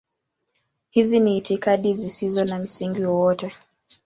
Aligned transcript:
Hizi 0.89 1.19
ni 1.19 1.37
itikadi 1.37 1.93
zisizo 1.93 2.45
na 2.45 2.59
msingi 2.59 3.05
wowote. 3.05 3.53